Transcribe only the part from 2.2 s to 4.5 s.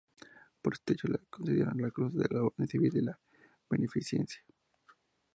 la Orden Civil de la Beneficencia.